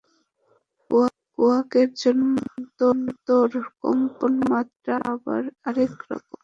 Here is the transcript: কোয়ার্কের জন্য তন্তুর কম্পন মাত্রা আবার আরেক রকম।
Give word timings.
কোয়ার্কের 1.37 1.89
জন্য 2.01 2.35
তন্তুর 2.79 3.51
কম্পন 3.81 4.33
মাত্রা 4.51 4.95
আবার 5.13 5.41
আরেক 5.67 5.93
রকম। 6.09 6.37